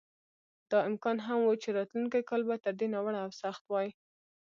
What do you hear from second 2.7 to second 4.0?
دې ناوړه او سخت وای.